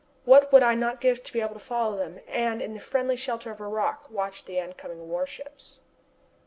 What 0.25 0.51
would 0.51 0.63
I 0.63 0.73
not 0.73 0.99
give 0.99 1.21
to 1.21 1.31
be 1.31 1.41
able 1.41 1.59
follow 1.59 1.91
to 1.97 2.03
them, 2.03 2.23
and 2.27 2.59
in 2.59 2.73
the 2.73 2.79
friendly 2.79 3.15
shelter 3.15 3.51
of 3.51 3.61
a 3.61 3.67
rook 3.67 4.09
watch 4.09 4.45
the 4.45 4.59
on 4.59 4.73
coming 4.73 5.07
warships! 5.09 5.79